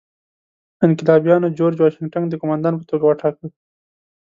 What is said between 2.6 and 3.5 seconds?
په توګه وټاکه.